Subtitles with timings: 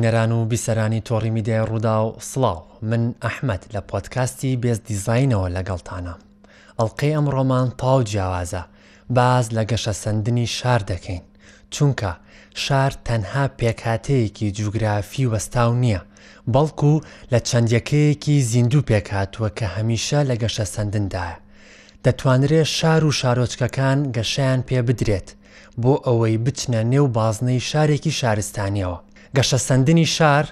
[0.00, 6.14] بینەران و بیسەرانی تۆڕی میدای ڕوودا و سڵاو من ئەحمد لە پۆتکاستی بێز دیزینەوە لەگەڵتانە
[6.78, 8.62] ئەڵلقەی ئەم ڕۆمان پاو جیاوازە
[9.16, 11.22] باز لە گەشە سندنی شار دەکەین
[11.74, 12.10] چونکە
[12.54, 16.00] شار تەنها پێکاتەیەکی جوگرافی وەستاو نییە
[16.54, 16.92] بەڵکو
[17.32, 21.38] لە چەندەکەیەکی زیندوو پێکاتوە کە هەمیشە لە گەشە سندندایە
[22.04, 25.28] دەتوانرێت شار و شارۆچکەکان گەشیان پێ بدرێت
[25.82, 29.00] بۆ ئەوەی بچنە نێو بازنەی شارێکی شارستانیەوە
[29.36, 30.44] گەشەسەندنی شار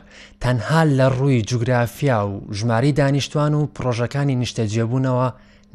[0.43, 5.27] تەنها لە ڕووی جوگرافیا و ژماری دانیشتوان و پرۆژەکانی نیشتەجێبوونەوە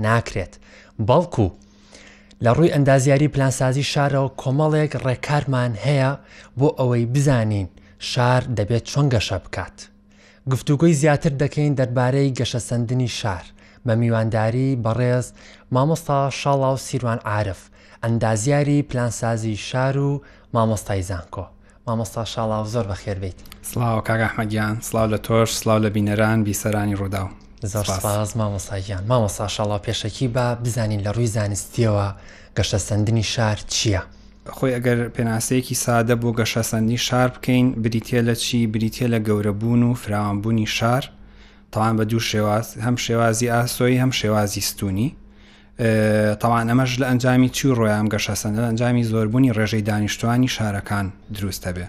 [0.05, 0.53] ناکرێت
[1.07, 1.47] بەڵکو
[2.43, 6.11] لە ڕووی ئەندازیاری پلانسازی شارەوە کۆمەڵێک ڕێکارمان هەیە
[6.59, 7.67] بۆ ئەوەی بزانین
[8.09, 9.77] شار دەبێت چۆن گەشە بکات
[10.51, 13.45] گفتوگوی زیاتر دەکەین دەربارەی گەشەسەندنی شار
[13.87, 15.27] بە میوانداری بەڕێز
[15.73, 17.61] مامۆستا شاڵاو سیروان عاعرف
[18.03, 20.21] ئەندازیاری پلانسازی شار و
[20.53, 21.45] مامۆستای زانکۆ
[21.87, 27.27] مامۆستا شاڵاو زۆر بەخێر بیت سلااو کاگەحمەگیان سلااو لە تۆش سلااو لە بینەران بیسەرانی ڕووداو
[27.63, 32.07] زۆر سپاس مامۆساگیان مامۆستا شاڵاو پێشەکی بە بزانین لە ڕووی زانستیەوە
[32.57, 34.01] گەشە سندنی شار چییە؟
[34.57, 39.93] خۆی ئەگەر پێناسەیەکی سادە بۆ گەشەسەندی شار بکەین بریتە لە چی بریتە لە گەورەبوون و
[40.03, 41.03] فراوانبوونی شار
[41.71, 45.09] تاوان بە دوو شێواز هەم شێوازی ئاسۆی هەم شێوازی ستونی
[46.41, 51.07] تەوان ئەمەش لە ئەنجامی چی ڕۆیان گەشەسەند لە ئەنجامی زۆربوونی ڕێژەی دانیشتوانی شارەکان
[51.37, 51.85] دروستە بێ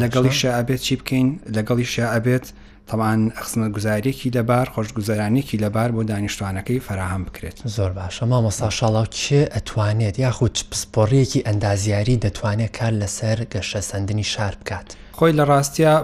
[0.00, 2.46] لەگەڵی شە ئەبێت چی بکەین لەگەڵی شە ئەبێت
[2.90, 9.42] تەوان ئەخسمە گوزارێکی لەبار خۆشگوزارانێکی لەبار بۆ دانیشتوانەکەی فراهم بکرێت زۆر باشە مامۆستا شڵاو کێ
[9.54, 14.86] ئەتوانێت یاخود پسپۆڕێکی ئەندازیاری دەتوانێت کار لەسەر گەشە سندنی شار بکات.
[15.18, 15.94] خۆی لە ڕاستیا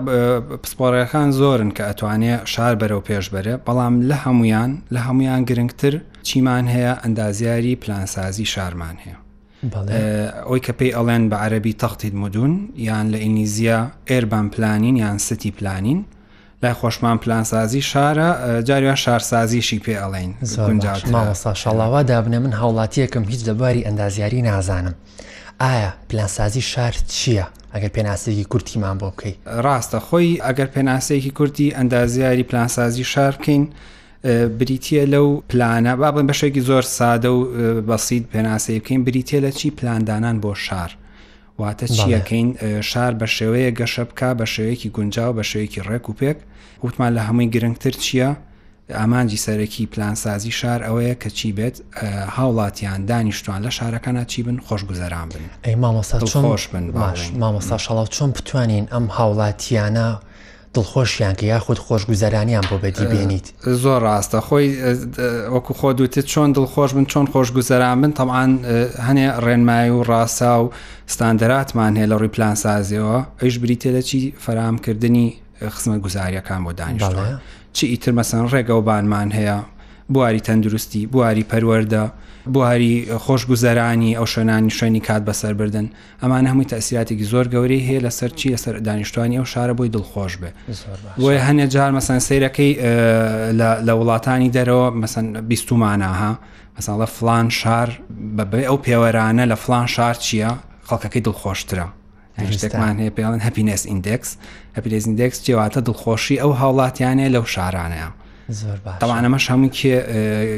[0.62, 5.94] پسپۆڕەکان زۆرن کە ئەتوانێت شار بەرەو پێشبەرە بەڵام لە هەمویان لە هەمویان گرنگتر
[6.26, 9.16] چیمان هەیە ئەندازیاری پلانسازی شارمان هەیە
[10.46, 12.54] ئەوی کە پێی ئەڵێن بە عەربی تەختید مدون
[12.88, 13.80] یان لە ئینیزیا
[14.10, 16.00] ئێربان پلانین یان ستی پلانین
[16.64, 20.34] لای خۆشمان پلانسازی شارە جاریان شارسازیشی پێ ئەڵین
[21.12, 24.94] ماوەسا شەڵاوا دابنە من هاوڵاتیەکەم هیچ دەباری ئەندازیاری نازانم
[25.60, 32.42] ئایا پلانسازی شار چییە؟ ئەگەر پێناسەیەکی کورتیمان بۆ بکەیت ڕاستە خۆی ئەگەر پێناسەیەکی کورتی ئەندازیاری
[32.42, 33.64] پلانسازی شار بکەین
[34.60, 37.40] بریتە لەو پلانە با بڵێن بەشێکی زۆر سادە و
[37.88, 40.90] بەسیید پێناسەیە بکەین بریتە لە چی پلاندانان بۆ شار
[41.58, 46.38] واتە چیەکەین شار بە شێوەیە گەشە بک بە شێوەیەکی گونجاو بە شێوەیەکی ڕێک و پێک
[46.84, 48.30] وتمان لە هەمووی گرنگتر چییە؟
[48.90, 51.76] ئامانجی سەرەکی پلانسازی شار ئەوەیە کە چی بێت
[52.36, 58.08] هاوڵاتیان دانیشتوان لە شارەکانە چی بن خۆشگوزەران بن ئەی مامەستا خۆش بن باش مامەستا شڵاو
[58.16, 60.08] چۆن بتوانین ئەم هاوڵاتیانە
[60.76, 63.46] دڵخۆشیان کە یاخود خۆشگوزەرانیان بۆ بەدی بێنیت
[63.84, 64.68] زۆر ڕاستە خۆی
[65.54, 68.50] وەکو خۆ دوتت چۆن دڵخۆش من چۆن خۆشگوزەران من تەمان
[69.08, 70.66] هەنێ ڕێنمای و ڕاسا و
[71.14, 75.26] ستاندەراتمان هەیە لە ڕووی پلانسازیەوە ئەیش بریتە لە چی فەرامکردنی
[75.76, 77.26] خسمە گوزاریەکان بۆ دانیشتەوە
[77.76, 79.58] چی ئیتر مەسەن ڕێگە و بانمان هەیە
[80.14, 82.04] بواری تەندروستی بواری پەروەەردە
[82.52, 85.90] بواری خۆشگوزەرانی ئەو شوێنانی شوێنی کات بەسەر بردن
[86.22, 90.50] ئەمان هەمووی تەسیاتێکی زۆر گەورەی هەیە لە سەرچی لەسەر دانیشتوانی ئەو شارە بۆی دڵخۆش بێ
[91.18, 92.72] وی هەنێ جار مەسەن سیرەکەی
[93.86, 96.30] لە وڵاتانی دەرەوە مەسەن بیستمانەها
[96.78, 97.88] مەساڵە فلان شار
[98.38, 100.50] بەبێ ئەو پێوەرانە لە فلان شار چییە
[100.88, 101.86] خەڵکەکەی دڵخۆشترە
[102.52, 104.30] شتێکمان هەیە پێڵن هەپینس ئیندکس
[104.76, 108.10] هەپینس ئیندکس جێواتە دڵخۆشی ئەو هاوڵاتیانێ لەو شارانەیە
[109.00, 109.96] تەوانەمەش هەموو کێ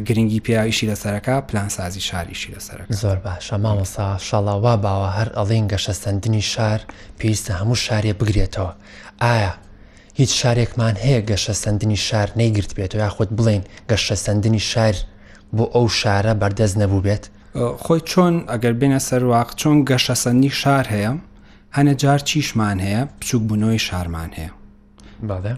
[0.09, 6.81] گرنگی پیاویشی لەسەرەکە پلانسازی شاریشی لەسەر زۆر باش مامۆسا شەڵاوا باوە هەر ئەڵین گەشەسەندنی شار
[7.21, 8.73] پێویستە هەموو شارێ بگرێتەوە
[9.23, 9.55] ئایا
[10.19, 14.97] هیچ شارێکمان هەیە گەشەسەندنی شار نەیگرت بێتەوە یاخود بڵین گەشەسەندنی شار
[15.57, 17.25] بۆ ئەو شارە بەردەست نەبوو بێت
[17.85, 21.13] خۆی چۆن ئەگەر بێنە سەرواق چۆن گەشەسەندی شار هەیە
[21.77, 24.51] هەنە جار چیشمان هەیە بچووک بوونەوەی شارمان هەیە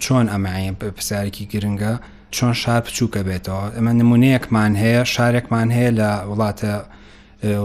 [0.05, 0.53] چۆن ئەمە
[0.83, 1.95] پرسیارێکی گرنگە
[2.31, 6.73] چۆن شار بچووکە بێتەوە ئەمە نمونەیەکمان هەیە شارێکمان هەیە لە وڵاتە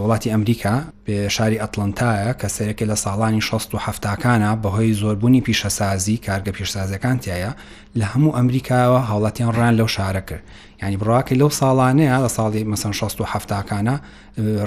[0.04, 0.76] وڵاتی ئەمریکا
[1.06, 7.52] بێ شاری ئەتلنتایە کە سەرەکە لە ساڵانی 1970کانە بەهۆی زۆربوونی پیشەسازی کارگە پیشسازەکان تایە
[8.00, 10.44] لە هەموو ئەمریکاوە هاوڵاتیان ڕان لەو شارە کرد
[10.84, 13.96] ینی بڕواکە لەو ساڵانەیە لە ساڵی مەسن 1970کانە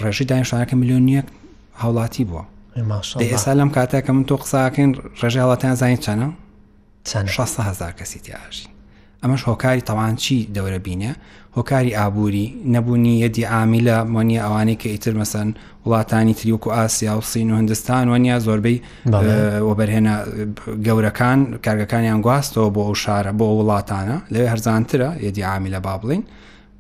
[0.03, 1.27] ڕێژی داینشارەکە میلیۆنیەک
[1.83, 2.45] هاوڵاتی بووە
[3.23, 4.91] ئێستا لەم کاتێککە من تۆ قساکەن
[5.21, 6.29] ڕێژی هاڵاتیان زانین چەنە؟
[7.11, 8.76] چەند 16 هزار کەسی تیاژین
[9.23, 11.13] ئەمەش هۆکاری تەوان چی دەورە بینە
[11.57, 15.49] هۆکاری ئابووری نەبوونی یەدی ئامی لە مۆنیە ئەوانەی کە ئیتر مەسەن
[15.87, 18.79] وڵاتانی تریوک و ئاسیا و سین و هندستان وانیا زۆربەی
[19.69, 20.15] وەبەرهێنە
[20.87, 26.23] گەورەکان کارگەکانیان گواستەوە بۆ ئەو شارە بۆ وڵاتانە لەوێ هەرزانترە یەدی ئامی لە با بڵین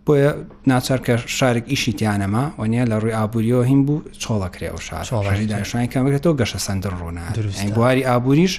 [0.06, 0.30] بۆیە
[0.70, 5.88] ناچار کە شارێک ئیشی تیانەما وەنیە لە ڕووی ئابوووریەوە هیم بوو چۆڵەکرێ و شارژی داشانی
[5.92, 7.24] کەمەکرێتەوە گەشە سندر ڕوونا
[7.76, 8.54] بواری ئابووریش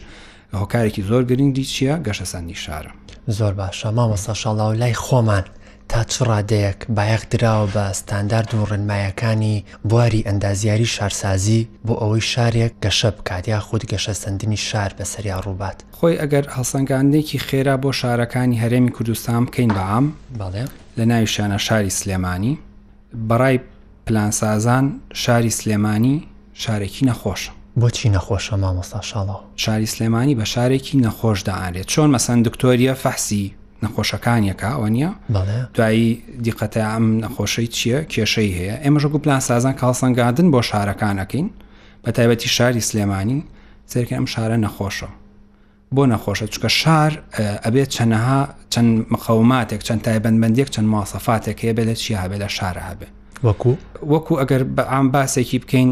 [0.62, 2.92] هۆکارێکی زۆر گرنگی چییە گەشە سندی شارە
[3.28, 5.44] زۆر باشە مامەسە شەڵاو لای خۆمان
[5.92, 12.74] تا چ ڕادەیەک بایەق دراوە بە ستاندارد و ڕێنمایەکانی بواری ئەندازیاری شارسازی بۆ ئەوەی شارێک
[12.86, 17.92] گەشە بکات یا خودی گەشە سندنی شار بە سەریا ڕووبات خۆی ئەگەر هەسەنگاندێکی خێرا بۆ
[18.00, 20.06] شارەکانی هەرێمی کوردستان بکەین بەام
[20.40, 20.64] بەڵێ
[20.98, 22.58] لە ناویشانە شاری سلێمانی
[23.30, 23.58] بەڕای
[24.06, 24.86] پلانسازان
[25.24, 26.18] شاری سلێمانی
[26.64, 32.94] شارێکی نەخۆشە بۆچی نەخۆشە مامۆستا شاڵەوە شاری سلێمانی بە شارێکی نەخۆش داعاێت چۆن مەسەن دکتۆریە
[33.04, 33.44] فەحسی
[33.84, 35.12] نەخۆشەکانیەکە ئەوە نیە
[35.76, 36.10] دوایی
[36.46, 41.48] دیقەتە ئەم نەخۆشەی چییە کێشەی هەیە ئێمەش گو پلان سازان کاڵسەنگادن بۆ شارەکانەکەین
[42.04, 43.40] بە تایبەتی شاری سلێمانی
[43.92, 45.10] سەرکە ئەم شارە نەخۆشە
[45.96, 47.12] بۆ نەخۆشە چکە شار
[47.66, 48.42] ئەبێت چەنەها
[48.74, 53.16] چەند مخەوماتێک چەند تایبەنبندێک چەند موواسەفاتێک هەیە بێت چی هەبێت لە شارە هەبێت
[53.46, 53.74] وەکو
[54.14, 55.90] وەکو ئەگەر بە ئام باسێکی بکەین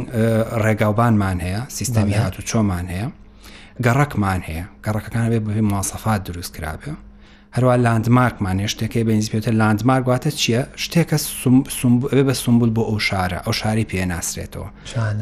[0.64, 3.08] ڕێگاوبانمان هەیە سیستەمی هاتو چۆمان هەیە
[3.86, 6.92] گەڕکمان هەیە گەڕەکەەکان بێ بەبێ ماسەفات دروست کرابێ
[7.56, 11.18] هەروە لاندمارکمان هەیە شتێکی بنزیپێتە لاندمار گواتە چییە شتێکە
[12.28, 14.70] بە سمبول بۆ ئەو شارە ئەو شاری پێناسرێتەوە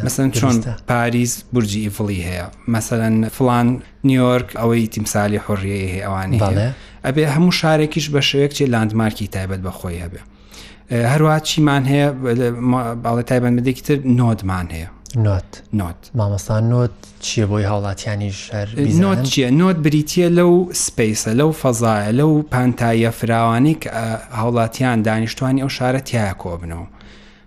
[0.05, 0.55] مەسن چۆن
[0.89, 3.67] پاریز برجی ئیفڵی هەیە مەسەن فلان
[4.09, 6.39] نیویۆرک ئەوەی تیمسای حڕێ هەیە ئەوانی
[7.05, 10.21] ئەبێ هەموو شارێکیش بە شوێک چی لاندمارکی تایبەت بەخۆی هەبێ
[10.91, 12.11] هەروە چیمان هەیە
[13.03, 16.91] باڵی تایبەنمەدەکی تر نۆدمان هەیە نۆت نۆت مامەستان نۆت
[17.23, 18.69] چییە بۆی هاوڵاتیانی شەر
[18.99, 23.81] نۆت چییە نۆت بریتە لەو سپیسە لەو فەزایە لەو پانتایە فراوانێک
[24.39, 26.87] هاوڵاتیان دانیشتوانی ئەو شارە تایە کۆبنەوە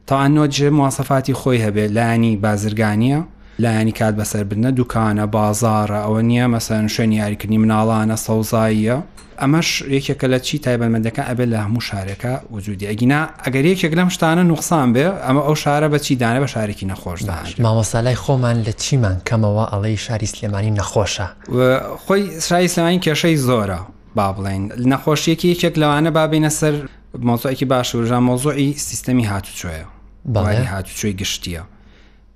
[0.07, 3.21] تاوان نۆت ژێ موواسەفاتی خۆی هەبێ لانی بازرگانیە
[3.59, 8.99] لایەنی کات بەسەربردنە دوکانە بازارە ئەوە نییە مەسەن شوێن یاریکردنی مناڵانە سەوزاییە
[9.41, 14.43] ئەمەش یەکێکە لە چی تایبەتمەندەکە ئەبێ لە هەموو شارەکە وجودی ئەگینا ئەگەر یەکێک لەم شتانە
[14.51, 19.65] نوقسان بێ ئەمە ئەو شارە بە چیدانە بە شارێکی نەخۆشدان مامەسالای خۆمان لە چیمان کەمەوە
[19.73, 21.29] ئەڵەی شاری سلێمانی نەخۆشە
[22.05, 23.81] خۆی شاری سلێمانی کێشەی زۆرە
[24.17, 24.63] با بڵێن
[24.93, 26.75] نەخۆشیەکی یەکێک لەوانە بابینە سەر
[27.29, 29.85] مۆزۆیکی باشوژان مۆزۆی سیستەمی هاتوچۆیە
[30.35, 31.63] بەڵی هاتوچۆی گشتیە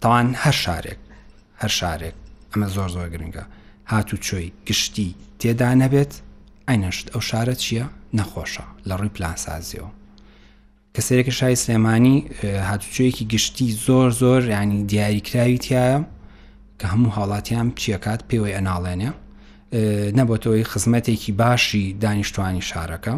[0.01, 0.99] تاوان هەر شارێک
[1.63, 2.15] هەر شارێک
[2.53, 3.45] ئەمە زۆر زۆر گرنگە
[3.93, 5.09] هاتو چۆی گشتی
[5.41, 6.13] تێدا نەبێت
[6.69, 7.85] ئەینەشت ئەو شارە چییە
[8.19, 9.91] نەخۆشە لە ڕووی پلانسازیەوە
[10.95, 12.17] کەسێکە شای سلێمانی
[12.69, 15.97] هاتوچۆیەکی گشتی زۆر زۆر ینی دیاریکراوی تایە
[16.81, 19.11] کە هەموو حاڵاتیان چیەکات پێوەی ئەناڵێنێ
[20.19, 23.15] نەبەتەوەی خزمەتێکی باشی دانیشتوانی شارەکە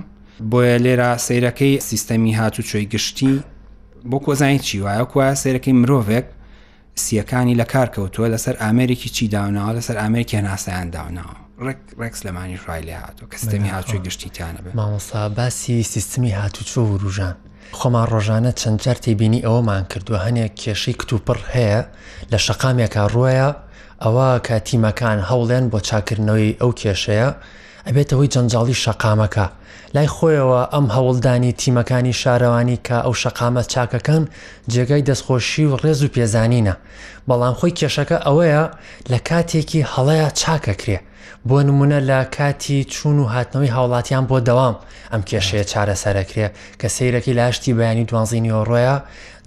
[0.51, 3.35] بۆیە لێرە سیرەکەی سیستەمی هاتوچۆی گشتی
[4.11, 6.27] بۆ کۆزانی چی وایە کوە سیرەکەی مرۆڤێک
[7.01, 11.35] سیەکانی لە کارکەوتووە لەسەر ئامریکی چی داوناوە لەسەر ئامریکی هەناسایان داوناوە
[12.03, 16.99] ڕێکس لەمانی ڕای لێ هاتۆ کە سیستمی هاچوی گشتیتانە بێت مامۆسا باسی سیستمی هاتوچۆ و
[17.05, 17.37] ڕژان
[17.79, 21.81] خۆمان ڕۆژانە چەند جار تێبینی ئەوەمان کردووە هەنێک کێشەی کتوپڕ هەیە
[22.33, 23.49] لە شەقامێکە ڕوەیە
[24.03, 27.31] ئەوە کە تیمەکان هەوڵێن بۆ چاکردنەوەی ئەو کێشەیە
[27.89, 29.47] ئەبێتەوەی جەنجاڵی شەقامەکە
[29.95, 34.23] لای خۆیەوە ئەم هەوڵدانی تیمەکانی شارەوانی کە ئەو شەقامەت چاکەکەن
[34.73, 36.75] جێگای دەستخۆشی و ڕێز و پێزانینە
[37.29, 38.63] بەڵام خۆی کێشەکە ئەوەیە
[39.13, 40.99] لە کاتێکی هەڵەیە چاکەکرێ
[41.49, 44.75] بۆ نمونە لە کاتی چوون و هاتنەوەی هاوڵاتیان بۆ دەوام
[45.13, 46.47] ئەم کێشەیە چارەسەرەکرێ
[46.81, 48.97] کە سیرەکی لاشتی بەیانی دوانزینیەوە ڕۆیە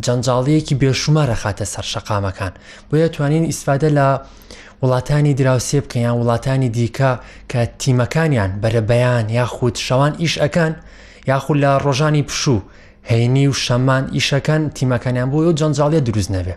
[0.05, 2.53] جەنجاڵیەکی بێشومە ڕەخاتە سەر شەقامەکان
[2.89, 4.07] بۆیە توانین ئیسفادە لە
[4.83, 7.11] وڵاتانی دراوسێ بکە یان وڵاتانی دیکە
[7.51, 10.73] کە تیمەکانیان بەرەبەیان یاخود شەوان ئیشەکان
[11.29, 12.59] یاخود لە ڕۆژانی پشوو
[13.09, 16.55] هەینی و شەمان ئیشەکان تیمەکانیان بۆ و جەنجاڵێ دروست نەبێ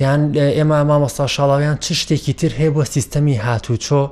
[0.00, 0.20] یان
[0.56, 4.04] ئێمە مامۆستا شاڵاویان چ شتێکی تر هەیە بۆ سیستەمی هاتوچۆ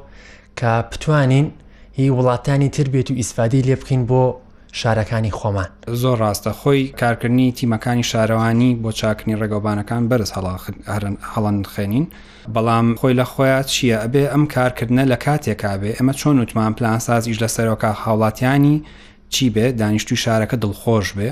[0.58, 1.46] کە بتوانین
[1.98, 4.22] هی وڵاتانی تر بێت و ئیسفادی لێ بخین بۆ
[4.80, 5.68] شارەکانی خۆمان
[6.02, 10.30] زۆر ڕاستە خۆی کارکردنی تیمەکانی شارەوانی بۆ چاکنی ڕێگەبانەکان بەرز
[11.34, 12.06] هەڵەن خێنین
[12.54, 17.48] بەڵام خۆی لە خۆیان چییە ئەبێ ئەم کارکردنە لە کاتێکابێ ئەمە چۆن وتمان پلانسازیش لە
[17.56, 18.76] سەرۆکە هاوڵاتیانی
[19.32, 21.30] چی بێ دانیشتوی شارەکە دڵخۆش بێ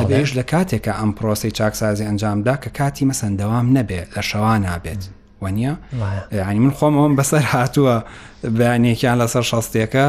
[0.00, 5.02] ئەبێش لە کاتێکە ئەم پرۆسی چاکسازی ئەنجامدا کە کاتی مەسەندەوام نەبێت لە شەوان نابێت.
[5.44, 5.72] وەنیە
[6.32, 7.96] ینی من خۆمەوەم بەسەر هاتووە
[8.58, 10.06] بەیانێکیان لەسەر شەستێکە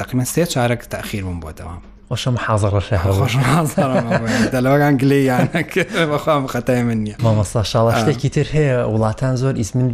[0.00, 2.72] تقریمە سێ چارەك تاخیر بووم بۆ دەوام وشم حاضر
[4.54, 9.88] دەلەوەگان گلیانەخوام خەتای من نیە مامەستا شڵە شتێکی تر هەیە وڵاتان زۆر ئیسمن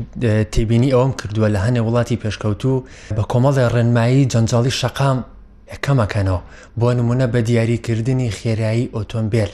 [0.54, 2.74] تێبینی ئەوم کردووە لە هەنێ وڵاتی پێشکەوتو
[3.16, 5.18] بە کۆمەڵی ڕێنمایی جەنجاڵی شەقام
[5.72, 6.40] یەکەمەکەنەوە
[6.80, 9.50] بۆ نمونە بە دیاریکردنی خێرایی ئۆتۆمبیل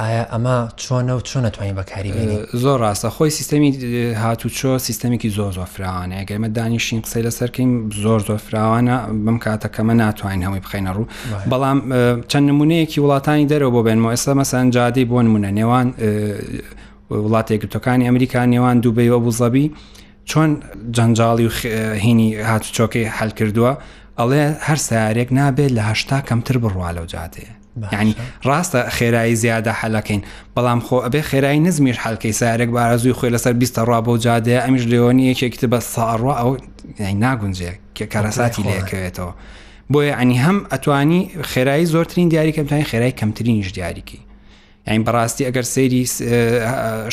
[0.00, 2.10] ئایا ئەمە چۆنە و چۆن نتوانین بەکاری
[2.62, 3.70] زۆر ڕاستە خۆی سیستەمی
[4.22, 7.70] هاتوچۆ سیستەمێکی زۆر زۆر فراوانە گەمە دانیشین قسەی لەسەرکەین
[8.04, 8.94] زۆر زۆر فراوانە
[9.26, 11.06] بم کاتەکەمە ناتوانین هەمووی بخینە ڕوو
[11.52, 11.78] بەڵام
[12.30, 15.86] چەند نمونەیەکی وڵاتانی دەرەوە بۆ بێنمەوە ئێستا مەسەن جادەی بۆ نمونە نێوان
[17.24, 19.66] وڵات یەکگرتەکانی ئەمریکا نێوان دووبەیەوە بوزەبی
[20.30, 20.50] چۆن
[20.96, 21.52] جەنجاڵی و
[22.04, 23.72] هینی هاتوچۆکەی هەل کردووە
[24.18, 27.52] ئەڵێ هەر سیارێک نابێت لە هەشتا کەمتر بڕوا لەو جادەیە
[27.92, 28.14] یعنی
[28.44, 30.22] ڕاستە خێرایی زیادە حەلەکەین
[30.56, 34.84] بەڵام خۆ ئەبێ خێرایی نزمیش هەلکەی سارێک بارەزوی خۆی لەسەر بیستە ڕوا بۆ جادێ ئەمیش
[34.92, 36.50] لێۆنی یەکێکی بە ساڕوا ئەو
[37.24, 39.32] ناگونجێ کە کارەساتی لەکەوێتەوە
[39.92, 44.20] بۆیە ئەنی هەم ئەتوانی خێرایی زۆرترین دیاری کەمتوانانی خێرای کەمترینیش دیاریکی
[44.86, 46.04] یعنی بەڕاستی ئەگەر سەیری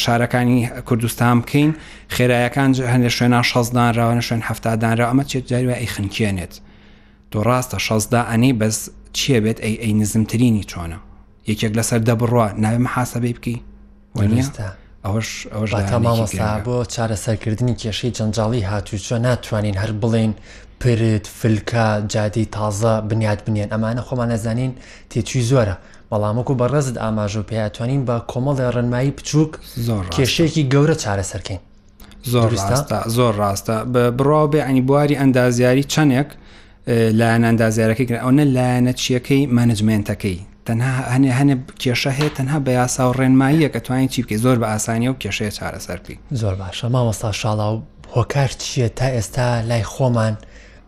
[0.06, 1.72] شارەکانی کوردستان بکەین
[2.16, 6.54] خێرایەکان هەندێ شوێنان شەزدانراوە شوێن هەفتادانرا ئەمە چێت جاریوە ئەی خنکێنێت.
[7.32, 8.80] تۆ ڕاستە شەزدا ئەنی بەس
[9.18, 10.98] چییە بێت ئەی ئەی نزمترینی چۆنە
[11.50, 13.58] یەکێک لەسەر دەبڕوە ناوێ محاسەبێ بکی
[15.06, 20.32] ئەوش ئەوش تەمامەسا بۆ چارەسەرکردنی کێشەی جەنجاڵی هاتوچۆ ناتوانین هەر بڵین
[20.82, 24.72] پرت فلکە جادەی تازە بنیاد بنێن ئەمانە خۆمان نەزانین
[25.12, 25.76] تێچوی زۆرە
[26.12, 29.52] بەڵامەکو بە ڕزت ئاماژ و پێیاتوانین بە کۆمەڵی ڕەنمایی بچووک
[29.88, 31.62] زۆر کێشەیەکی گەورە چارەسەرکەین
[32.32, 32.50] زۆر
[33.18, 33.78] زۆر ڕاستە
[34.18, 36.30] بڕاو بێ ئەنی بواری ئەندازیاری چەندێک
[36.88, 43.10] لایەن ئەندازیارەکەی کرا ئەوە لایەنە چیەکەی مەنجمنتەکەی تەنها هەنێ هەنێ کێشە هەیە تەنها بە یاسا
[43.12, 47.32] و ڕێنماییە کە توانین چی بکەی زۆر بە ئاسانی و کێشەیە چارەسەرکی زۆر باشە مامەستا
[47.32, 47.82] شاڵا و
[48.16, 50.36] هۆکار چییە تا ئێستا لای خۆمان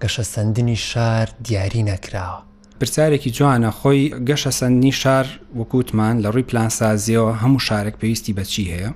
[0.02, 2.40] گەشە سندنی شار دیاری نەکراوە
[2.80, 5.26] پرسیارێکی جوانە خۆی گەشە سندنی شار
[5.58, 8.90] وەکووتمان لە ڕووی پلانسازیەوە هەموو شارێک پێویستی بەچی هەیە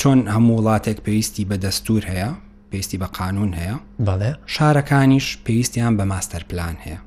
[0.00, 2.30] چۆن هەموو وڵاتێک پێویستی بە دەستور هەیە
[2.72, 6.98] پێویستی بە قانون هەیە بەڵێ شارەکانیش پێویستیان بە ماستەر پلان هەیە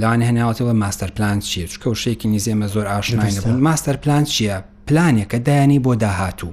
[0.00, 4.56] لاان هەناوتەوە ماستەر پلان چیە چکە و شێکی نیزێمە زۆر ئاشنای نەبوون ماستەر پلان چییە
[4.88, 6.52] پلانێکە دایانی بۆ داهاتوو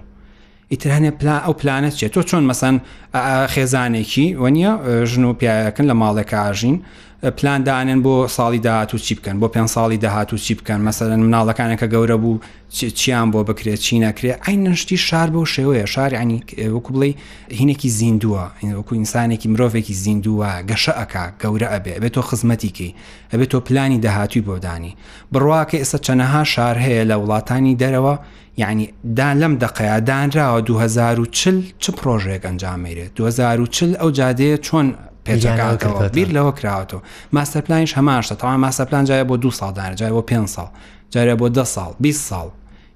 [0.72, 2.76] ئیتر هەنێ پلان ئەو پلانەت چێت تۆ چۆن مەسەن
[3.54, 4.72] خێزانێکی وەنیە
[5.12, 6.78] ژن و پیاەکەن لە ماڵێک ئاژین
[7.30, 11.22] پلاندانێن بۆ ساڵی داهات و چی بکەن بۆ پێ ساڵی داهات و چی بکەن مەسەرەن
[11.26, 16.44] مناڵەکانەکە گەورە بوو چیان بۆ بکرێت چی نەکرێت ئەین نشتی شار بۆ شێوەیە شار ینی
[16.58, 17.10] وەکو بڵێ
[17.60, 18.46] هینێکی زیندووە
[18.80, 21.12] وەکو ئینسانێکی مرۆڤێکی زیندووە گەشە ئەک
[21.42, 22.90] گەورە ئەبێ ئەبێت تۆ خزمەتیکی
[23.34, 24.94] ئەبێت تۆ پلانی داهاتوی بۆدانی
[25.34, 28.16] بڕواکە ئێستا چەنەها شار هەیە لە وڵاتانی دەرەوە
[28.58, 34.88] یعنی دان لەم دقەیە دانراوە 2040 چ پرۆژێک ئەنجامێرێت 2040 ئەو جادەیە چۆن
[35.26, 37.00] پێچەکانەوە بیر لەوە کراوەەوە
[37.38, 40.68] ماسەپلانیش هەماشتە تاوان ماسەپلان جایە بۆ دو ساڵدان جای بۆ پێ ساڵ
[41.14, 42.48] جارە بۆ ده ساڵ 20 ساڵ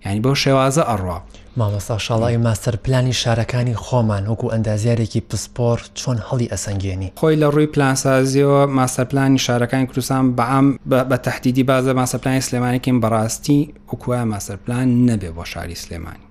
[0.06, 1.20] ینی بۆ شێوازە ئەڕوا
[1.60, 7.68] مامەستا شڵی ماستەر پلانی شارەکانی خۆمان وەکو ئەندازیارێکی پسپۆر چۆن هەڵی ئەسەنگێنی خۆی لە ڕووی
[7.76, 10.66] پلانسازیەوە ماسەپلانی شارەکانی کوردستان بەام
[11.12, 13.60] بە تهدیدی بازە ماسەپلانی سلێمانێکیم بەڕاستی
[13.92, 16.26] وکوە ماسەرپلان نەبێ بۆ شاری سلێمانی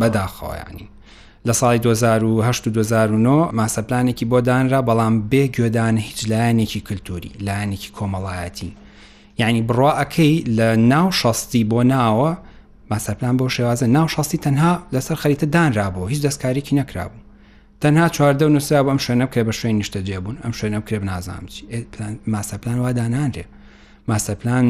[0.00, 0.86] بەداخەوەیانی
[1.48, 8.70] لە ساڵی 2009 ماسەپلانێکی بۆ دانرا بەڵام بێ گوێدان هیچ لایەنێکی کللتوری لایەنێکی کۆمەڵایەتی
[9.40, 12.30] یعنی بڕوا ئەەکەی لە ناو شەستی بۆ ناوە
[12.90, 17.20] ماسەپلان بۆ شێوازە ناو شەستی تەنها لەسەر خەریتە دانرابوو هیچ دەستکارێکی نەکرابوو
[17.82, 21.46] تەنها چواردە و نووسرا بەم شوێنە بکرێ بە شوێن نیشتە جێبوون ئەم شوێنە بکرێ نازانام
[21.54, 21.62] چی
[22.34, 23.44] ماسەپلان وا دانانرێ
[24.08, 24.64] ماسەپلان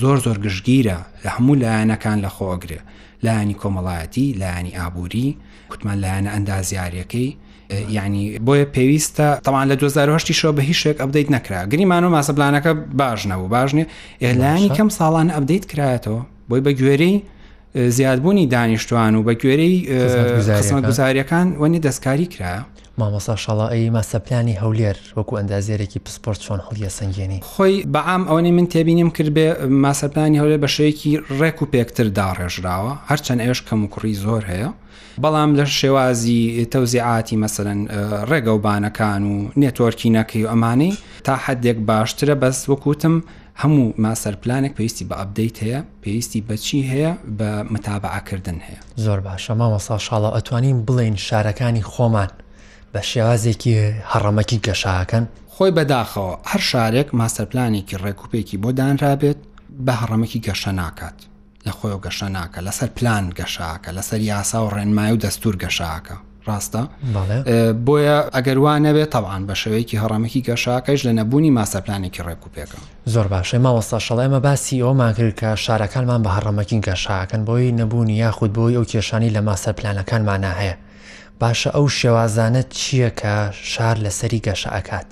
[0.00, 2.80] زۆر زۆر گشتگیرە لە هەموو لایەنەکان لە خۆگرێ
[3.24, 5.28] لایانی کۆمەڵایەتی لایانی ئابووری
[5.70, 7.30] کوتمان لایەنە ئەندازیارەکەی
[7.96, 12.70] یعنی بۆیە پێویستە تەوان لە 2010 شۆ بە هیچ شێک ئەبدەیت نەکرا گریمان و ماسەبلانەکە
[13.00, 13.86] باش نەبوو باش نیە
[14.24, 17.16] ئێلانی کەم ساڵان ئەبدەیت کرایەتەوە بۆی بە گوێرەی
[17.96, 19.74] زیادبوونی دانیشتوان و بە گوێرەی
[20.88, 22.62] گوزاریەکان وەنی دەستکاری کرایە
[23.00, 29.10] مامۆسا شەڵایی ماسەپلانی هەولێر وەکو ئەندازێرێکی پسپۆرت چۆن هەڵیە سنگێنی خۆی بەعام ئەوەی من تێبینیم
[29.16, 29.46] کرد بێ
[29.84, 34.70] ماسەپلانی هەولێر بەشەیەکی ڕێک و پێکتر داڕێژراوە هەرچەند ئێش کەم و کوڕی زۆر هەیە
[35.24, 37.80] بەڵام لە شێوازی تەوزیعاتی مەسەرەن
[38.30, 40.94] ڕێگەوبانەکان و نێتۆرکینەکەی و ئەمانەی
[41.26, 43.16] تا حدێک باشترە بەس وەکوتم
[43.62, 49.96] هەموو ماسەرپلانێک پێویستی بە ئەبدەیت هەیە پێویستی بەچی هەیە بە متابعاکردن هەیە زۆر باشە مامەسا
[50.06, 52.30] شاڵە ئەتوانین بڵین شارەکانی خۆمان
[52.94, 53.74] بە شێوازێکی
[54.12, 55.24] هەڕەمەکی گەشاکەن
[55.54, 59.38] خۆی بەداخەوە هەر شارێک ماسەرپلانێکی ڕێکوپێکی بۆ دانرابێت
[59.86, 61.16] بە هەڕەمەکی گەشە ناکات
[61.66, 66.16] لە خۆی و گەشە ناکە لەسەر پلان گەشاکە لەسەر یاسا و ڕێنمای و دەستور گەشاکە
[66.48, 66.82] ڕاستە
[67.86, 72.78] بۆیە ئەگەروانەبێت تەوان بە شەوەیەکی هەڕەمەکی گەشاکەش لە نەبوونی ماسەپلانێکی ڕێککوپێکە
[73.12, 78.76] زۆر باشێ ماوەستا شەڵێمە باسی ئەو ماگرکە شارەکانمان بە هەڕەمەکین گەشاکەن بۆی نەبوونی یاخود بۆی
[78.76, 80.76] ئەو کێشانی لە ماسەر پلانەکانمانە هەیە
[81.40, 85.06] باشە ئەو شێوازانە چییە کە شار لەسەری گەشە ئەکات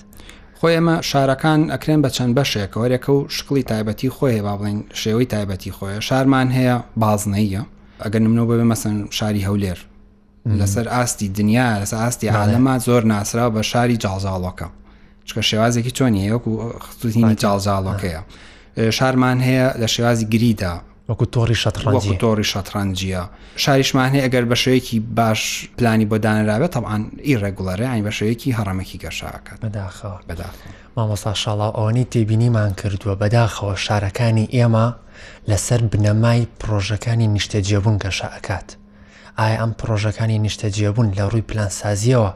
[0.60, 5.24] خۆی ئەمە شارەکان ئەکرێن بە چەند بەشێکە وەرێکە و شکلی تایبەتی خۆی با بڵین شێوەی
[5.32, 7.62] تایبەتی خۆیە شارمان هەیە بازنەیە
[8.04, 9.78] ئەگەر نمنەوە بێ مەسن شاری هەولێر
[10.58, 14.66] لەسەر ئاستی دنیا لەس ئاستی عالەما زۆر ناسرا بە شاری جاازاڵەکە
[15.26, 16.50] چکە شێوازێکی چۆنی هەیەکو
[16.84, 18.20] خوتینی جاازاڵەکەیە
[18.96, 20.74] شارمان هەیە لە شێوازی گریدا
[21.08, 23.22] وەکو تۆری شەتڕەنجی تۆری شەتڕەنجیە
[23.64, 25.40] شاریشمانێ ئەگەر بەشەیەکی باش
[25.78, 30.48] پلانی بۆ دانراوێت تەعاان ئیرەگوڵەرە ئاین بەشەیەکی هەرەمەکی گەشاکات بەداخەوە بەدا
[30.96, 34.86] مامۆسا شڵاو ئەوەی تێبینیمان کردووە بەداخەوە شارەکانی ئێمە
[35.50, 38.68] لەسەر بنەمای پرۆژەکانی نیشتەجیێبوون گەشاکات
[39.38, 42.30] ئایا ئەم پرۆژەکانی نیشتەجیێبوون لە ڕووی پلانسازیەوە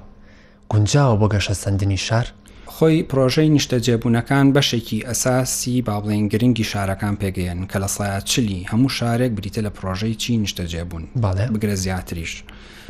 [0.72, 2.26] گونجاوە بۆ گەشە سندنی شار
[2.75, 8.66] خۆی پرۆژەی نیشتە جێبوونەکان بەشێکی ئەساسی با بڵێن گرنگی شارەکان پێگەیەن کە لە سایە چلی
[8.70, 11.04] هەموو شارێک بریتە لە پرۆژەی چی نیشتە جێبوون
[11.52, 12.32] بگرە زیاتریش.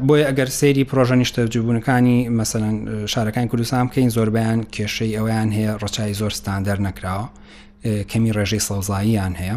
[0.08, 2.74] بۆیە ئەگەر سەیری پرۆژە نیشتە جوبوونەکانی مەسەن
[3.12, 7.26] شارەکان کوردستان بکەین زۆربیان کێشەی ئەویان هەیە ڕچای زۆر ستاندەر نەکراوە
[8.10, 9.56] کەمی ڕێژەی سەوزاییان هەیە.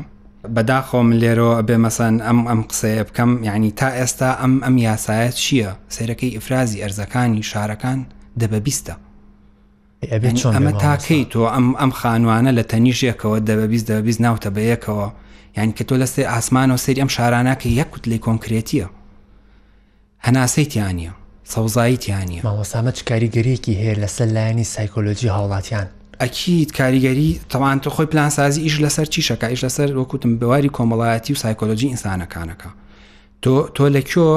[0.55, 5.71] بەداخۆم لێرەوە بێ مەسەن ئەم ئەم قسەیە بکەم یعنی تا ئێستا ئەم ئەم یاسایەت چییە؟
[5.95, 7.99] سیرەکەی ئفرازی ئەرزەکانی شارەکان
[8.41, 8.95] دەبە بیستە.
[10.09, 15.07] ئەمە تاکەی تۆ ئەم ئەم خانوانە لە تەنیژێکەوە دەبەبیست دەبیست ناوتە بەیەکەوە
[15.57, 18.87] یان کە تۆ لەستێ ئاسمانەوە سری ئەم شاراناکە یەک کوتلی کۆنکرێتیە
[20.25, 21.11] هەناسەیتیانە
[21.53, 25.87] سەوزاییتیانە ماوەسامە چ کاریگەریەکی هەیە لەسەر لایەنی سایکۆلۆژی هاوڵاتیان
[26.21, 31.31] ئەکییت کاریگەری تەوان تۆ خۆی پلانسازی ئیش لەسەر چی شەکە ئیش لەسەر وەکوتم بواری کۆمەڵایەتی
[31.33, 32.69] و سایکۆلۆژی ئینسانەکانەکە
[33.45, 34.27] تۆ لەکۆ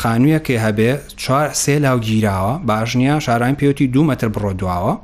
[0.00, 0.90] خانوویەکێ هەبێ
[1.22, 4.94] چوار سێ لاو گیراوە باشنیە شاران پێوتی دو مەتر بڕۆدواوە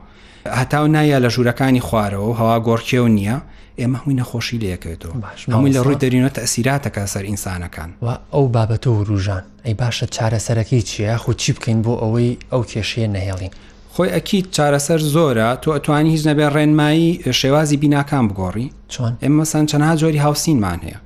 [0.61, 3.37] هەتاو نایە لە ژوورەکانی خوارەوە هەوا گۆڕکێو نییە
[3.81, 5.15] ئێمە هەمووی نەخۆشی لەکەوێتەوە
[5.55, 10.83] هەمووی لە ڕووی دەرینەوە ئەسیراتەکە سەر ئینسانەکان و ئەو بابەتە و ڕژان ئەی باشە چارەسەرەکەی
[10.91, 13.53] چیە خو چی بکەین بۆ ئەوەی ئەو کێشەیە نەهێڵین
[13.95, 17.11] خۆی ئەکییت چارەسەر زۆرە تۆ ئەتوانی هیچ نەبێ ڕێنمایی
[17.41, 20.99] شێوازی بیناکان بگۆڕی چۆن ئێمە سان چەنها جۆری هاوسینمان هەیە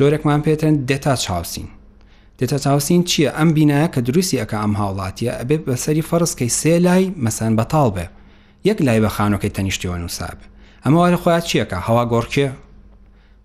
[0.00, 1.68] جۆرێکمان پێترن دێتا چاوسین
[2.38, 7.04] دێتە چاوسین چییە ئەم بینایە کە دروستی ئەکە ئەم هاوڵاتیە ئەبێ بەسەری فەرستکەی سێ لای
[7.24, 8.06] مەسەن بەتاڵ بێ
[8.68, 10.38] یەک لای بە خانۆکەی تەنیشتیەوە نووساب
[10.84, 12.48] ئەمە وارە خۆیان چیەکە هەوا گۆڕکێ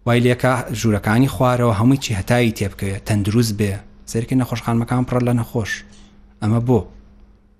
[0.06, 3.74] وای لێکە ژوورەکانی خوارەوە هەمووی چی هەتایی تێبکەوێت تەندروست بێ
[4.12, 5.72] سەرکە نەخۆشخانمەکان پڕە لە نەخۆش
[6.42, 6.80] ئەمە بۆ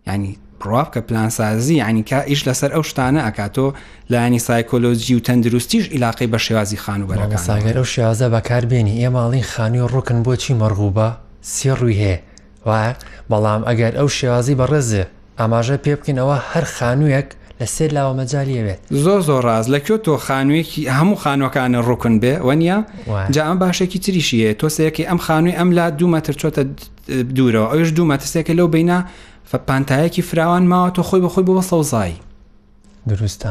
[0.08, 0.34] ینی
[0.66, 3.74] بڕاب کە پلانسازی عنیکە ئیش لەسەر ئەو شتانە ئەکاتۆ
[4.10, 9.44] لایانی سایکۆلۆجی و تەندروستیش عیلاقی بە شێوازی خان و بەرەکە ساگەر ئەو شێوازە بەکاربیێنی ئێماڵی
[9.44, 11.10] خانی و ڕووکن بۆچی مەرغوبە
[11.54, 12.20] سێ ڕووی هەیە
[12.66, 12.96] وایە
[13.32, 15.04] بەڵام ئەگەر ئەو شێوازی بەڕێزێ
[15.40, 17.28] ئاماژە پێ بکەنەوە هەر خانوویەک
[17.60, 22.34] لە سێر لاوە مەجاالەوێت زۆر زۆر ڕاز لە کۆ تۆ خانوویەکی هەموو خانۆکانە ڕوکن بێ
[22.48, 22.78] وەنە
[23.36, 26.62] جا ئەم باشێکی تریشیە تۆسەیەکی ئەم خانووی ئەم لا دوو مەتر چۆتە
[27.38, 29.00] دوورەوە ئەوش دوو مەترسێکە لەو بینا
[29.68, 32.20] پانتایەکی فراوان ماوەتە خۆی بە خۆی بووە سەوزایی
[33.10, 33.50] دروستە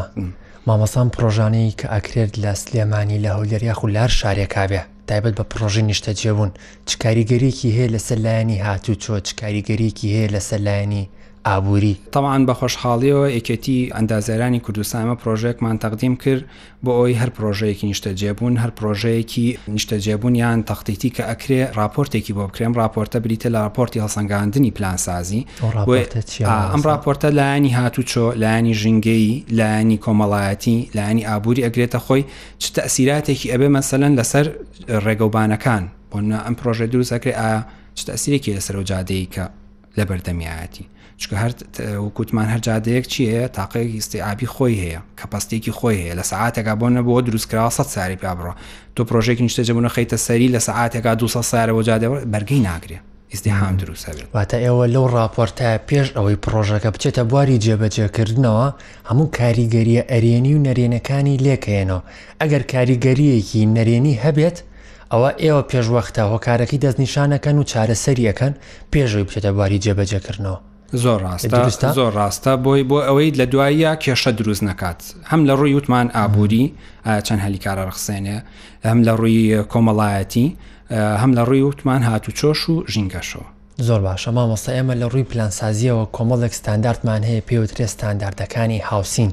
[0.68, 6.50] مامەسان پرۆژانەی کە ئەکرێت لە سلێمانی لە هەولێریا خو لار شارێکابێ تایبەت بە پرۆژی نیشتەجێبوون
[6.88, 11.04] چکاریگەریکی هەیە لە سەلایانی هاتوو چۆ چکاریگەریکی هەیە لە سەلایانی
[11.50, 16.42] ئابووری تەوان بە خۆشحاڵیەوە ئێکەتی ئەندازێرانی کوردستانمە پرۆژێکمان تەقدیم کرد
[16.84, 22.72] بۆ ئەوی هەر پرۆژەیەکی نیشتەجێبوون هەر پرۆژەیەکی نیشتەجێبوون یان تەختیتی کە ئەکرێ راپۆرتێکی بۆ بکرێن
[22.80, 25.40] راپۆرتە بریتە لە راپۆرتی هەسەنگاندنی پلانسازی
[26.72, 29.26] ئەم راپۆرتە لایانی هاتوو چۆ لایانی ژنگەی
[29.58, 32.22] لایانی کۆمەڵایەتی لایانی ئابووری ئەگرێتە خۆی
[32.62, 34.46] چ تەسیراتێکی ئەبێ مەسەلەن لەسەر
[35.06, 37.50] ڕێگەوبانەکان بۆ ئەم پرۆژە دروستەکرێ ئا
[38.08, 39.44] تەسیرێکی لەسەر و جادەیە کە
[39.98, 40.84] لە بەردەمیایەتی
[41.18, 41.52] چکە هەر
[42.06, 47.14] وکوتمان هەر جادەیەک چیە تاقەیەکی استیعابی خۆی هەیە کەپستێکی خۆی هەیە لە سعاتێکا بۆنە بۆ
[47.26, 48.54] دروستکراوە سە ساری پیا بڕە
[48.96, 52.98] تۆ پرۆژێکی شتەجببوون خیتە سەری لە سعاتێکا دو سارەوە جادەوە بەرگی ناگرێ
[53.32, 58.66] ئیسدیهام دروستەبێت واتە ئێوە لەو راپۆرتە پێش ئەوەی پرۆژەکە بچێتە بواری جێبەجێکردنەوە
[59.08, 62.00] هەموو کاریگەریە ئەرێنی و نەرێنەکانی لێکەێنەوە
[62.40, 64.56] ئەگەر کاریگەریەکی نەرێنی هەبێت
[65.12, 68.52] ئەوە ئێوە پێشوەختە هۆکارەکەی دەستنیشانەکەن و چارەسەریەکەن
[68.92, 70.58] پێشەوەی بچێتە بواری جێبەجێکردنەوە
[70.92, 75.74] زۆر ڕاستە زۆر ڕاستە بۆی بۆ ئەوەی لە دواییە کێشە دروست نکات هەم لە ڕووی
[75.78, 76.64] وتمان ئابووری
[77.26, 78.38] چەند هەلیکارە ڕخسێنێ
[78.90, 80.46] هەم لە ڕووی کۆمەڵایەتی
[81.22, 83.46] هەم لە ڕووی وتمان هاتو چۆش و ژینگەشەوە
[83.86, 89.32] زۆر باشە مامۆستا ئێمە لە ڕووی پلانسازیەوە کۆمەڵێک ستانداردمان هەیە پێوترێ ستانداردەکانی هاوسین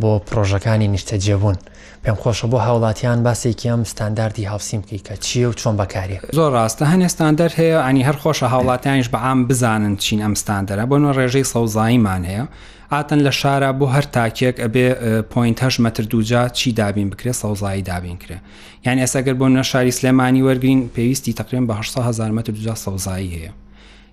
[0.00, 1.56] بۆ پرۆژەکانی نیشتە جێبوون
[2.04, 6.50] پێم خۆشە بۆ هاوڵاتیان باسێکی ئەم ستانداردی هاوسیم بکەی کە چیە و چۆن بەکارێ زۆر
[6.56, 11.10] ڕاستە هەنێ ستاندەر هەیە ئەنی هەر خۆشە هاوڵاتیانش بەعام بزانن چین ئەم ستاندەرە بۆ نۆ
[11.18, 12.44] ڕێژەی سەوزاییمان هەیە
[12.92, 14.86] ئاتەن لە شارە بۆ هەر تاکێک ئەبێ
[15.32, 18.38] پوینتەش مەتر دووجا چی دابین بکرێت سەوزایی دابین کرێ
[18.86, 23.50] یان ئێسەگەر بۆ نە شاری سلێمانی وەرگین پێویستی تقرێن بە 100هزار متر دوجا سەوزایی هەیە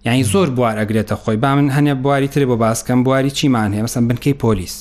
[0.06, 3.84] یعنی زۆر بوار ئەگرێتە خۆی با من هەنێ بواری ترێ بۆ باسکەم بواری چیمان هەیە
[3.90, 4.76] مەسم بنکەی پۆلیس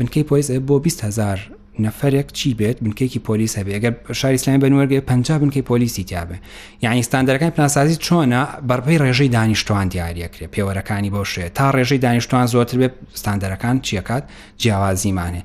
[0.00, 5.00] بنکەی پۆلیس بۆ 20 هزار نەفرێک چی بێت بنکێکی پۆلیس هەبێ گەر شاری اسلامی بنوەرگێ
[5.10, 6.36] پنج بنکەی پۆلیسی تیاابێ
[6.82, 12.88] یعنی ستاندەرەکانی پلاسازی چۆنە بەرپەی ڕێژەی دانیشتوان دیارەکرێ پێوەرەکانی بۆشێ تا ڕێژەی دانیشتوان زۆرتر بێ
[13.20, 14.22] ستاندەرەکان چیەکات
[14.62, 15.42] جیاوازیمانێ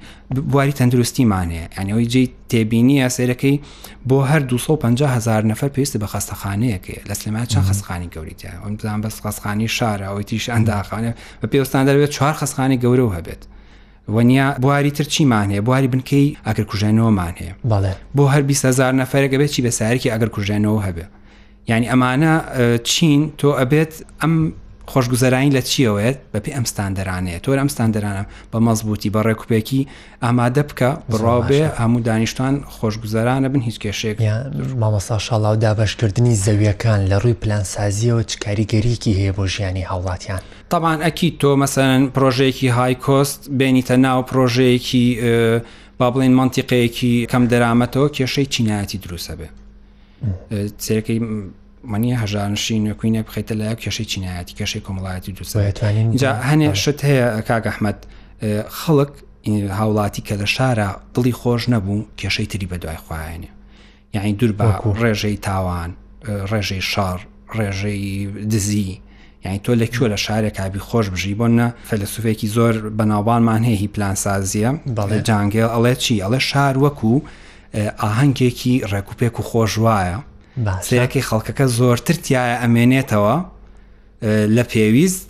[0.52, 3.56] بواری تەندروستیمانەیە ینیەوەی جی تێبینی ئەسێرەکەی
[4.10, 9.16] بۆ هەر 250 هزار نفر پێویست بە خەستەخانەیەکە لە سلێمان چەند خستخانی گەوریتە ئەوزان بەس
[9.24, 11.12] خەستخانی شارە ئەوەی تیش ئەنداخانە
[11.42, 13.44] بە پێوەستان دەبێت چوار خستخانی گەورە و هەبێت.
[14.10, 17.54] وەنیا بواری تر چیمان هەیە بواری بنکەی ئەگەر کوژێنەوەمان هەیە
[18.18, 21.06] بۆ هەر 20هزار نەفرەرگە بێت چی بەسارێکی ئەگەر کوژێنەوە هەبێ
[21.70, 22.34] یعنی ئەمانە
[22.84, 24.36] چین تۆ ئەبێت ئەم
[24.94, 29.82] خۆشگوزەرانی لە چیەوەێت بەپی ئەمستاندەرانەیە تۆر ئەمستاندەرانم بە مەزبوطی بە ڕێکوپێکی
[30.24, 34.18] ئامادە بکە بڕاوبێ هەموو دانیشتان خۆشگوزەرانە بن هیچ کێشێک
[34.82, 40.42] مامەسا شڵاو دابشکردنی زەویەکان لە ڕووی پلانسازیەوە چکاریگەریکی هەیە بۆ ژیانی هاوڵاتیان.
[40.70, 45.04] تاوان ئەکی تۆ مەسەن پرۆژەیەکی های کۆست بینیتە ناو پرۆژەیەکی
[46.00, 49.48] با بڵین منتیقەیەکی کەم دەرامەتەوە کێشەی چینایەتی دروسە بێ
[50.86, 51.20] سێەکەی
[51.92, 58.00] منی هەژانشین کوینە بخیتە لای کێشەی چینایەتی کێشەی کۆمەڵایەتی دووسێتجا هەنێ شت هەیە کاگەحمەد
[58.80, 59.12] خەڵک
[59.80, 63.50] هاوڵاتی کە لە شارە دڵی خۆش نەبوو کێشەی تری بە دوای خوێنێ
[64.16, 64.68] یعنی دوور بە
[65.02, 65.92] ڕێژەی تاوان
[66.52, 67.20] ڕێژەی شار
[67.58, 68.92] ڕێژەی دزی
[69.46, 74.72] یعنی تۆ لەکوێ لە شارێک کابی خۆش بژی بۆنە فەلسوفێکی زۆر بەناوبانمان هەیە هی پلانسازیە
[74.98, 77.16] بەڵێ جانگێ ئەڵێ چی ئەڵێ شار وەکو
[78.02, 80.18] ئاهەنگێکی ڕێکوپێک و خۆش وایە
[80.88, 83.36] سەیەکی خەڵکەکە زۆرتر تایە ئەمێنێتەوە
[84.56, 85.30] لە پێویست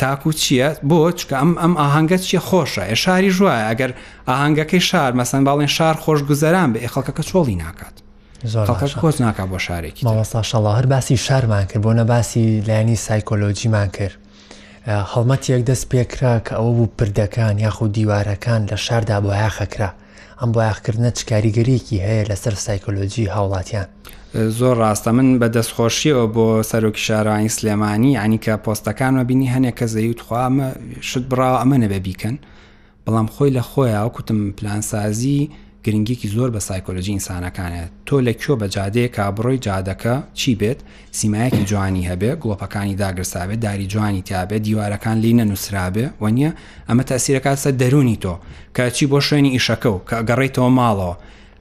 [0.00, 3.90] تاکو چییە بۆ چکە ئەم ئەم ئاهنگەت چیە خۆشە ئێ شاری ژوایە ئەگەر
[4.28, 7.96] ئاهنگەکەی شار مەسەن باڵێن شار خۆش گوزەران بە ئێخەڵکەکە چۆڵی ناکات
[8.44, 13.88] زۆرش کۆچ ناکە بۆ شارێکی مامەستا شەڵا هەر باسی شارمان کرد بۆ نەباسی لایانی سایکۆلۆجیمان
[13.96, 14.16] کرد
[15.12, 19.90] هەڵمەت یەک دەست پێکرا کە ئەوە بوو پردەکان یاخود دیوارەکان لە شاردا بۆ یاخەکرا
[20.40, 23.86] ئەم بۆ یاخکردنە چکاریگەریەکی هەیە لەسەر سایکۆلۆجی هاوڵاتیان.
[24.58, 30.20] زۆر ڕاستە من بە دەستخۆشیەوە بۆ سەرۆکی شارانی سلێمانی عنیکە پۆستەکانەوە بینی هەنێک کە زەوت
[30.26, 30.68] خوامە
[31.08, 32.36] شت براوە ئەمە نەبێ بیکەن
[33.06, 35.40] بەڵام خۆی لە خۆیە وکوتم پلانسازی
[35.86, 40.80] گرنگیکی زۆر بە سایکۆلژی ئینسانەکانێت تۆ لە کۆ بە جادەیە کابڕۆی جادەکە چی بێت
[41.20, 46.50] سیمایەکی جوانی هەبێ گڵۆپەکانی داگرساابێت داری جوانی تیاابێت دیوارەکان لی نەنووسرابێ و نییە
[46.88, 48.34] ئەمە تاسیرەکە سە دەرونی تۆ
[48.76, 51.14] کە چی بۆ شوێنی ئیشەکە و کە گەڕێیتەوە ماڵەوە.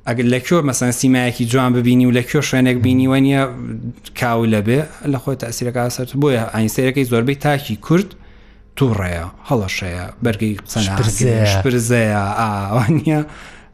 [0.07, 3.41] ئەگەر لە کۆ مەسەن سیمایەکی جوان ببینی و لە کۆ شوێنێک بینی وەنیە
[4.19, 4.79] کاو لەبێ
[5.13, 8.09] لە خۆی تاسیرەکە سەر بۆیە ئاینسەرەکەی زۆربەی تاکی کورد
[8.77, 13.19] تووڕەیە هەڵەشەیە بەرگی قسەشپرزەیە ئاوانە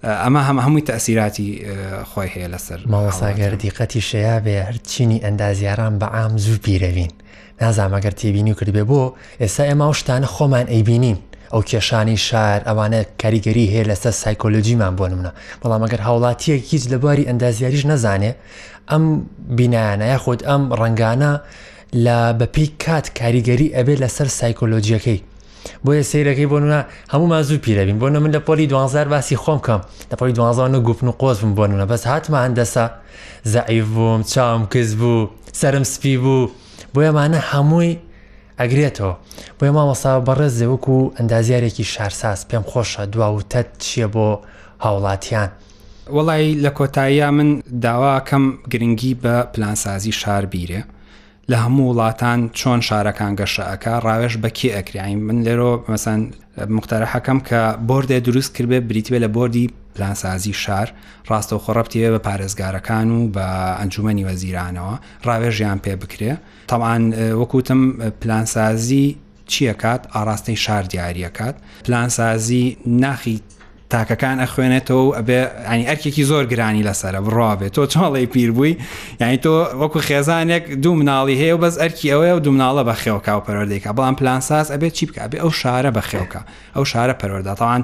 [0.03, 1.49] ئەمە هەمە هەمووی تەسیراتی
[2.11, 7.11] خۆی هەیە لەسەر ماوەساگەر دیقەتی شەیە بێ هەرچینی ئەندازیاران بە ئام زوو پیرەوین
[7.61, 9.03] نازامەگەر تێبینی و کردبێ بۆ
[9.41, 11.17] ئێستا ئێمە و شتانە خۆمان ئەیبینین
[11.53, 17.27] ئەو کێشانی شار ئەوانە کاریگەری هەیە لەسەر سایکۆلۆجیمان بۆ نمونە بەڵام ئەگەر هاوڵاتیەک هیچ لەباری
[17.29, 18.31] ئەندازیاریش نەزانێ
[18.91, 19.03] ئەم
[19.57, 21.33] بینایانە یاخود ئەم ڕنگانە
[22.05, 25.19] لە بەپی کات کاریگەری ئەبێت لەسەر سایکۆلۆجیەکەی
[25.85, 26.79] بۆیە سیرەکەی بۆ نە
[27.13, 29.81] هەمومان زوو پیرەبین بۆ من لە پۆلی 12 باسی خۆم کەم
[30.13, 32.85] لە پۆلی 12 گوپن و قۆزم بۆ نە بەس هاتمە هەندەسا
[33.43, 36.47] زعیف بووم چاوم کز بوو سرم سپی بوو
[36.95, 37.97] بۆیەمانە هەمووی
[38.59, 39.13] ئەگرێتەوە
[39.59, 44.27] بۆیە مامەسا بەڕێز زەوەکو و ئەندازیارێکی شارساس پێم خۆشە دوا و تەت چییە بۆ
[44.83, 45.49] هاوڵاتیان.
[46.15, 47.49] وڵی لە کۆتاییە من
[47.83, 50.81] داواکەم گرنگی بە پلانسازی شار بیرێ.
[51.51, 56.19] لە هەموو وڵاتان چۆن شارەکان گەشەکە ڕاوێش بە کێ ئەکرین من لێرۆ مەسەن
[56.75, 60.87] مختارە حەکەم کە بردێ دروست کردێ بریتوێ لە بردی پلانسازی شار
[61.29, 63.45] ڕاستە و خۆڕەتیێ بە پارێزگارەکان و بە
[63.79, 66.31] ئەنجومی وەزیرانەوە ڕاوێژیان پێ بکرێ
[66.71, 67.03] تەوان
[67.41, 67.81] وەکوتم
[68.21, 69.05] پلانسازی
[69.51, 72.65] چیەکات ئاراستەی شار دیارریەکات پلانسازی
[73.03, 73.37] ناخی
[73.93, 78.73] تاکەکان ئەخوێنێتەوە ئەبێ ئەنی ئەرکێکی زۆر گرانی لەسرە بڕابێت تۆ چاڵی پیر بووی
[79.21, 82.95] یعنی تۆ وەکو خێزانێک دوو مناڵی هەیە و بەس ئەرکی ئەوەیە و دو مناڵە بە
[83.03, 86.41] خێوکا و پەرۆردێکا بەڵام پلانساز ئەبێت چی بکە بێ ئەو شارە بە خێوکە
[86.75, 87.83] ئەو شارە پەرۆرداتەوان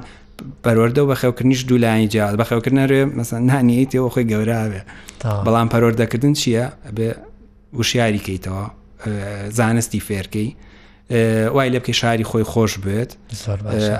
[0.64, 4.82] پەرۆردە و بەخێوکردنیش دوولانی جیاز بەخێوکردنەوێ مەسەن نانی تێەوە خۆی گەورەوێ
[5.46, 7.08] بەڵام پەرۆردەکردن چییە ئەبێ
[7.78, 8.64] وشیاری کەیتەوە
[9.58, 10.48] زانستی فێرکەی
[11.54, 13.10] وای لە بکە شاری خۆی خۆش بێت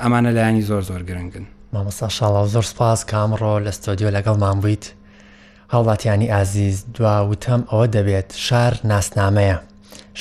[0.03, 4.85] ئەمانە لایانی زۆر زۆر گرنگن مامۆستا شاڵاو زۆر سپاس کامڕۆ لە ستۆدیۆ لەگەڵمان بوویت
[5.75, 9.59] هەڵاتیانی ئازیز دواوتەم ئەوە دەبێت شار ناسنامەیە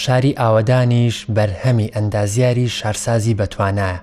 [0.01, 3.99] شاری ئاوەدانیش بەرهەمی ئەندازیاری شارسازی بەتوانایە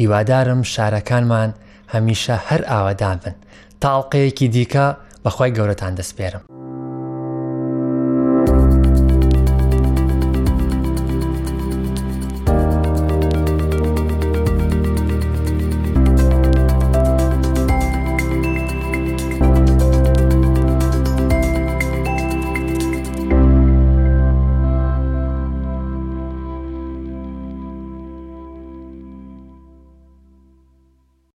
[0.00, 1.50] هیوادارم شارەکانمان
[1.92, 3.34] هەمیشە هەر ئاوەدان بن
[3.82, 4.86] تاڵقەیەکی دیکە
[5.24, 6.44] بەخوای گەورەتان دەسپێرم.